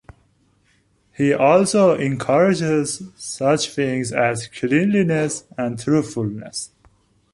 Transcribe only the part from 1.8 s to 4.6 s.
encourages such things as